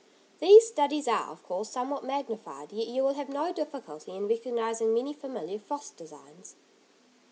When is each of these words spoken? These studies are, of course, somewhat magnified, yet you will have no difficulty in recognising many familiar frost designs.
These 0.39 0.67
studies 0.67 1.07
are, 1.07 1.29
of 1.29 1.43
course, 1.43 1.69
somewhat 1.69 2.03
magnified, 2.03 2.71
yet 2.73 2.87
you 2.87 3.03
will 3.03 3.13
have 3.13 3.29
no 3.29 3.53
difficulty 3.53 4.15
in 4.15 4.27
recognising 4.27 4.95
many 4.95 5.13
familiar 5.13 5.59
frost 5.59 5.95
designs. 5.95 6.55